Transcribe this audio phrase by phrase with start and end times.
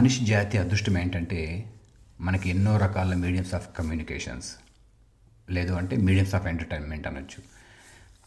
[0.00, 1.70] మనిషి జాతి అదృష్టం ఏంటంటే
[2.20, 4.56] మనకి ఎన్నో రకాల మీడియమ్స్ ఆఫ్ కమ్యూనికేషన్స్
[5.50, 7.42] లేదు అంటే మీడియమ్స్ ఆఫ్ ఎంటర్టైన్మెంట్ అనొచ్చు.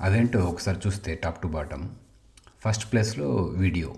[0.02, 1.90] అదేంటో ఒకసారి చూస్తే టాప్ టు బాటమ్.
[2.66, 3.96] ఫస్ట్ ప్లేస్లో వీడియో.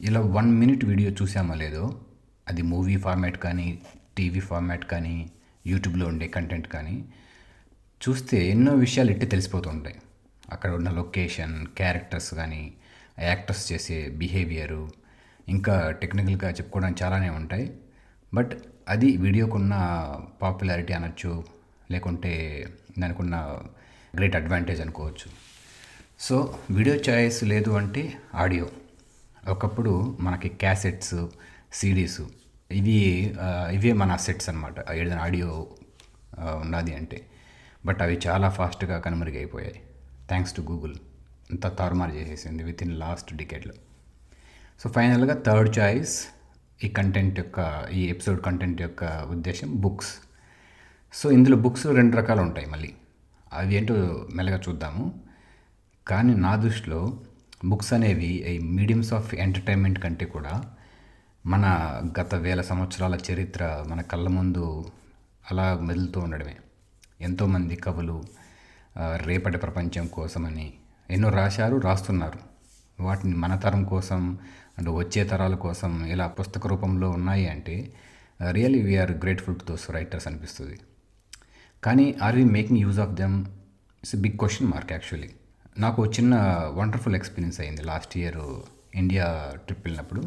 [0.00, 2.00] ఇలా వన్ మినిట్ వీడియో చూసామో లేదో
[2.48, 3.82] అది మూవీ ఫార్మాట్ కానీ
[4.18, 5.30] టీవీ ఫార్మాట్ కానీ
[5.66, 7.04] యూట్యూబ్లో ఉండే కంటెంట్ కానీ
[8.08, 9.96] చూస్తే ఎన్నో విషయాలు ఇట్టే తెలిసిపోతుంటాయి
[10.50, 12.72] అక్కడ ఉన్న లొకేషన్ క్యారెక్టర్స్ కానీ
[13.18, 14.99] యాక్టర్స్ చేసే బిహేవియరు
[15.50, 17.66] ఇంకా టెక్నికల్గా చెప్పుకోవడానికి చాలానే ఉంటాయి.
[18.34, 18.52] బట్
[18.88, 19.74] అది వీడియోకున్న
[20.42, 21.44] పాపులారిటీ అనొచ్చు
[21.90, 22.32] లేకుంటే
[22.98, 23.36] దానికున్న
[24.16, 25.28] గ్రేట్ అడ్వాంటేజ్ అనుకోవచ్చు.
[26.20, 26.36] సో
[26.70, 28.02] వీడియో చాయిస్ లేదు అంటే
[28.34, 28.70] ఆడియో.
[29.48, 31.26] ఒకప్పుడు మనకి క్యాసెట్స్
[31.72, 32.22] సిడీస్
[32.70, 32.98] ఇవి
[33.76, 35.50] ఇవే మన సెట్స్ అనమాట ఏదైనా ఆడియో
[36.62, 37.18] ఉన్నది అంటే.
[37.86, 39.78] బట్ అవి చాలా ఫాస్ట్గా కనుమరుగైపోయాయి.
[40.28, 40.94] Thanks to Google.
[41.50, 43.74] అంతా తారుమారు చేసేసింది విత్ ఇన్ లాస్ట్ డికెట్లో
[44.80, 46.26] సో ఫైనల్గా థర్డ్ చాయిస్
[46.84, 50.14] ఈ కంటెంట్ యొక్క ఈ ఎపిసోడ్ కంటెంట్ యొక్క ఉద్దేశం బుక్స్
[51.12, 52.92] సో ఇందులో బుక్స్ రెండు రకాలు ఉంటాయి మళ్ళీ.
[53.52, 55.20] అవి ఏంటో మెల్లగా చూద్దాము.
[56.08, 57.20] కానీ నా దృష్టిలో
[57.64, 60.62] బుక్స్ అనేవి ఈ మీడియమ్స్ ఆఫ్ ఎంటర్టైన్మెంట్ కంటే కూడా
[61.46, 61.66] మన
[62.20, 64.84] గత వేల సంవత్సరాల చరిత్ర మన కళ్ళ ముందు
[65.50, 66.56] అలా మెదులుతూ ఉండడమే.
[67.20, 68.22] ఎంతోమంది కవులు
[68.98, 70.72] రేపటి ప్రపంచం కోసమని
[71.10, 72.50] ఎన్నో రాశారు రాస్తున్నారు.
[73.02, 74.38] వాటిని మన తరం కోసం
[74.80, 77.92] అండ్ వచ్చే తరాల కోసం ఇలా పుస్తక రూపంలో ఉన్నాయి అంటే
[78.50, 80.78] really we are grateful to those writers అనిపిస్తుంది.
[81.84, 83.40] కానీ are we making use of them?
[84.02, 85.30] It's big question mark actually.
[85.78, 86.34] నాకు చిన్న
[86.74, 88.40] వండర్ఫుల్ ఎక్స్పీరియన్స్ అయింది లాస్ట్ ఇయర్
[88.94, 90.22] ఇండియా ట్రిప్ వెళ్ళినప్పుడు.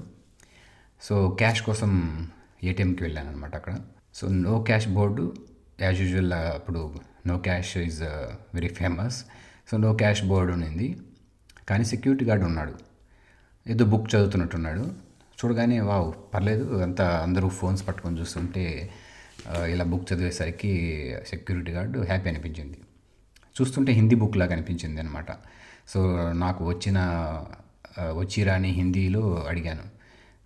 [1.02, 1.92] సో క్యాష్ కోసం
[2.64, 3.80] ఏటీఎంకి వెళ్ళాను అనమాట అక్కడ.
[4.16, 5.36] So no cash board.
[5.82, 6.95] As usual అప్పుడు
[7.28, 8.02] no cash is
[8.56, 9.26] very famous.
[9.72, 11.00] So no cash board ఉంది
[11.70, 12.92] కానీ సెక్యూరిటీ గార్డ్ ఉన్నాడు.
[13.66, 14.83] ఏదో బుక్ చదువుతున్నట్టున్నాడు.
[15.38, 18.64] చూడగానే వావ్ పర్లేదు అంతా అందరూ ఫోన్స్ పట్టుకొని చూస్తుంటే
[19.67, 20.71] ఇలా బుక్ చదివేసరికి
[21.27, 22.77] సెక్యూరిటీ గార్డు హ్యాపీ అనిపించింది.
[23.55, 25.32] చూస్తుంటే హిందీ బుక్ లాగా అనిపించింది అనమాట
[25.88, 25.99] సో
[26.36, 26.98] నాకు వచ్చిన
[27.99, 29.83] ఆ, వచ్చి రాని హిందీలో అడిగాను.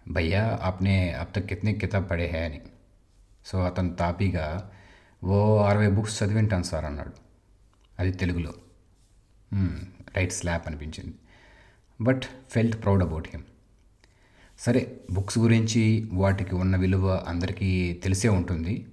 [0.08, 2.59] భయ్యా ఆప్నే అబ్ తక్ కితనే కితాబ్ పడే హే అని.
[3.46, 4.46] సో అతను తాపీగా
[5.22, 7.13] ఓ అరవై బుక్స్ చదివింటాను సార్ అన్నాడు.
[7.97, 8.52] అది తెలుగులో.
[10.16, 11.16] రైట్ స్లాప్ అనిపించింది.
[12.02, 12.22] But
[12.52, 13.44] felt proud about him.
[14.59, 18.85] సరే బుక్స్ గురించి వాటికి ఉన్న విలువ అందరికీ తెలిసే ఉంటుంది.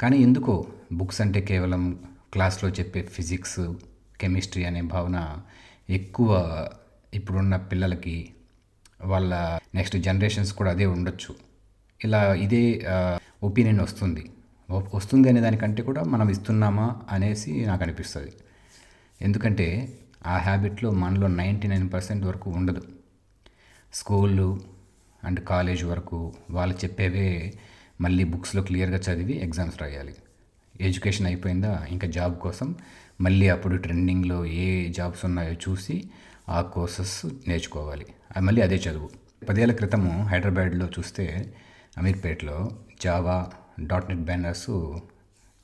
[0.00, 1.98] కానీ ఎందుకో బుక్స్ అంటే కేవలం
[2.32, 3.74] క్లాస్లో చెప్పే ఫిజిక్స్
[4.20, 5.42] కెమిస్ట్రీ అనే భావన
[5.90, 6.30] ఎక్కువ
[7.14, 8.30] ఇప్పుడున్న పిల్లలకి
[9.04, 11.34] వాళ్ళ నెక్స్ట్ జనరేషన్స్ కూడా అదే ఉండొచ్చు.
[12.04, 12.86] ఇలా ఇదే
[13.42, 14.30] ఒపీనియన్ వస్తుంది.
[14.94, 18.32] వస్తుంది అనే దానికంటే కూడా మనం ఇస్తున్నామా అనేసి నాకు అనిపిస్తుంది.
[19.20, 22.82] ఎందుకంటే ఆ హ్యాబిట్లో మనలో నైంటీ నైన్ పర్సెంట్ వరకు ఉండదు.
[23.94, 24.60] స్కూళ్ళు
[25.24, 27.54] అండ్ కాలేజ్ వరకు వాళ్ళు చెప్పేవే
[28.00, 30.14] మళ్ళీ బుక్స్లో క్లియర్గా చదివి ఎగ్జామ్స్ రాయాలి.
[30.80, 32.74] ఎడ్యుకేషన్ అయిపోయిందా ఇంకా జాబ్ కోసం
[33.20, 36.10] మళ్ళీ అప్పుడు ట్రెండింగ్లో ఏ జాబ్స్ ఉన్నాయో చూసి
[36.48, 38.06] ఆ కోర్సెస్ నేర్చుకోవాలి.
[38.36, 39.10] అది మళ్ళీ అదే చదువు.
[39.48, 41.54] పదేళ్ళ క్రితము హైదరాబాద్లో చూస్తే
[41.98, 43.50] అమీర్పేటలో జావా
[43.80, 44.70] డాట్ నెట్ బ్యానర్స్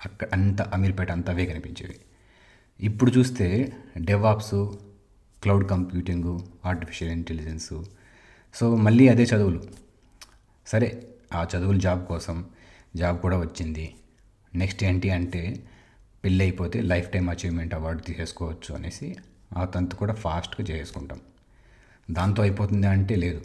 [0.05, 1.95] అక్కడ అంత అమీర్పేట అంతా అవే కనిపించేవి.
[2.81, 4.73] ఇప్పుడు చూస్తే DevOps
[5.43, 7.87] cloud computing artificial intelligence
[8.55, 9.65] so మళ్ళీ అదే చదువులు.
[10.67, 12.45] సరే ఆ చదువులు జాబ్ కోసం
[12.97, 13.95] జాబ్ కూడా వచ్చింది.
[14.55, 15.65] నెక్స్ట్ ఏంటి అంటే
[16.25, 19.17] పెళ్ళి అయిపోతే లైఫ్ టైం అచీవ్మెంట్ అవార్డు తీసేసుకోవచ్చు అనేసి
[19.57, 21.21] ఆ తంతు కూడా ఫాస్ట్గా చేసుకుంటాం
[22.11, 23.43] దాంతో అయిపోతుంది అంటే లేదు.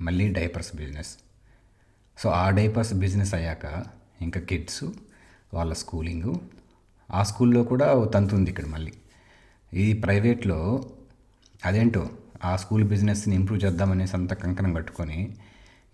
[0.00, 1.16] మళ్ళీ డైపర్స్ బిజినెస్
[2.18, 3.84] సో ఆ డైపర్స్ బిజినెస్ అయ్యాక
[4.20, 4.84] ఇంకా కిడ్స్
[5.54, 6.40] వాళ్ళ స్కూలింగు
[7.10, 8.92] ఆ స్కూల్లో కూడా తంతు ఉంది ఇక్కడ మళ్ళీ.
[9.74, 10.84] ఈ ప్రైవేట్లో
[11.64, 12.10] అదేంటో
[12.44, 15.36] ఆ స్కూల్ బిజినెస్ని ఇంప్రూవ్ చేద్దామనేసి అంత కంకణం కట్టుకొని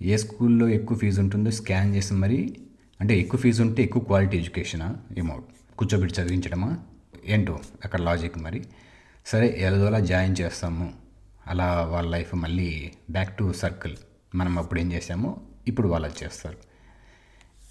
[0.03, 2.57] ఏ స్కూల్లో ఎక్కువ ఫీజు ఉంటుందో స్కాన్ చేసి మరి
[3.01, 5.43] అంటే ఎక్కువ ఫీజు ఉంటే ఎక్కువ క్వాలిటీ ఎడ్యుకేషనా ఏమో
[5.79, 6.79] కూర్చోబెట్టి చదివించడమా
[7.27, 8.65] ఏంటో అక్కడ లాజిక్ మరి.
[9.27, 10.93] సరే ఎలాగోలా జాయిన్ చేస్తాము.
[11.47, 13.97] అలా వాళ్ళ లైఫ్ మళ్ళీ బ్యాక్ టు సర్కిల్.
[14.35, 15.37] మనం అప్పుడు ఏం చేసామో
[15.69, 16.57] ఇప్పుడు వాళ్ళు చేస్తారు.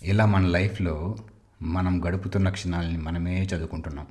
[0.03, 1.15] ఇలా మన లైఫ్లో
[1.61, 4.07] మనం గడుపుతున్న క్షణాలని మనమే చదువుకుంటున్నాం.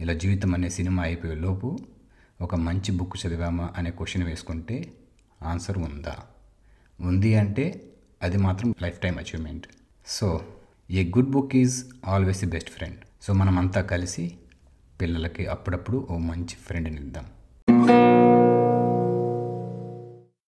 [0.00, 1.78] ఇలా జీవితం అనే సినిమా అయిపోయే లోపు
[2.40, 4.92] ఒక మంచి బుక్ చదివామా అనే క్వశ్చన్ వేసుకుంటే
[5.42, 6.16] ఆన్సర్ ఉందా?
[7.00, 7.84] ఉంది అంటే
[8.22, 9.66] అది మాత్రం life time achievement.
[10.06, 10.46] So
[10.90, 12.98] a good book is always the best friend.
[13.22, 14.36] So మనం అంతా కలిసి
[15.00, 17.24] పిల్లలకి అప్పుడప్పుడు ఓ మంచి ఫ్రెండ్ని ఇద్దాం.